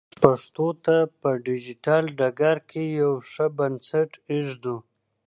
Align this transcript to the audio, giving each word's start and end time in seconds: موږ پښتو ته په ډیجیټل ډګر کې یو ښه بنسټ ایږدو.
موږ 0.07 0.15
پښتو 0.23 0.67
ته 0.85 0.95
په 1.19 1.29
ډیجیټل 1.47 2.03
ډګر 2.19 2.57
کې 2.69 2.83
یو 3.01 3.13
ښه 3.31 3.45
بنسټ 3.57 4.11
ایږدو. 4.31 4.75